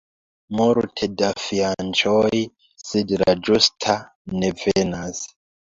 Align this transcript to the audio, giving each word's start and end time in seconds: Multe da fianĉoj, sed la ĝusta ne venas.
Multe 0.59 1.09
da 1.21 1.29
fianĉoj, 1.41 2.41
sed 2.87 3.15
la 3.23 3.37
ĝusta 3.51 3.99
ne 4.41 4.53
venas. 4.67 5.25